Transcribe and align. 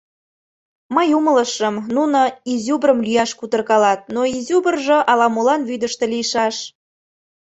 Мый 0.95 1.07
умылышым: 1.17 1.75
нуно 1.95 2.21
изюбрым 2.53 2.99
лӱяш 3.05 3.31
кутыркалат, 3.39 3.99
но 4.15 4.21
изюбржо 4.37 4.97
ала-молан 5.11 5.61
вӱдыштӧ 5.69 6.05
лийшаш. 6.13 6.55